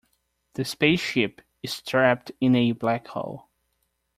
[0.55, 3.49] The spaceship is trapped in a black hole.